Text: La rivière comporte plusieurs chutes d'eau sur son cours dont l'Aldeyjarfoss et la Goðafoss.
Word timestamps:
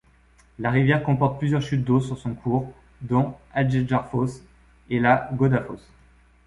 La 0.57 0.71
rivière 0.71 1.03
comporte 1.03 1.37
plusieurs 1.37 1.61
chutes 1.61 1.83
d'eau 1.83 1.99
sur 2.01 2.17
son 2.17 2.33
cours 2.33 2.73
dont 3.01 3.37
l'Aldeyjarfoss 3.53 4.43
et 4.89 4.99
la 4.99 5.29
Goðafoss. 5.33 5.87